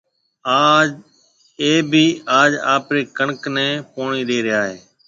اَي 0.55 1.71
ڀِي 1.91 2.05
آج 2.39 2.51
آپرِي 2.75 3.01
ڪڻڪ 3.17 3.41
نَي 3.55 3.67
پوڻِي 3.93 4.21
ڏيَ 4.27 4.37
ريا 4.45 4.61
هيَ۔ 4.69 4.77